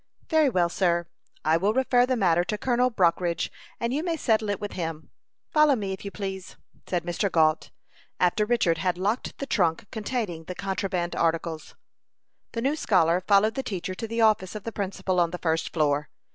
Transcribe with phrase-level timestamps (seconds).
[0.29, 1.05] "Very well, sir.
[1.45, 5.11] I will refer the matter to Colonel Brockridge, and you may settle it with him.
[5.51, 6.55] Follow me, if you please,"
[6.87, 7.31] said Mr.
[7.31, 7.69] Gault,
[8.19, 11.75] after Richard had locked the trunk containing the contraband articles.
[12.53, 15.71] The new scholar followed the teacher to the office of the principal on the first
[15.71, 16.09] floor.